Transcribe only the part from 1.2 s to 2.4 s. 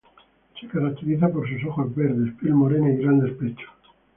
por sus ojos verdes,